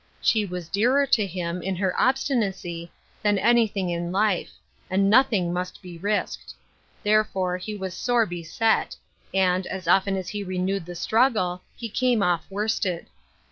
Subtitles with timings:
[0.19, 4.51] She was dearer to him, in her obstinacy, than anything in life—
[4.89, 6.55] and noth ing must be risked.
[7.03, 8.95] Therefore was he sore beset;
[9.31, 13.09] and, as often as he renewed the struggle, he came off worsted.